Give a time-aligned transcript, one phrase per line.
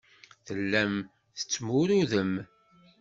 [0.45, 0.93] Tellam
[1.37, 2.33] tettmurudem.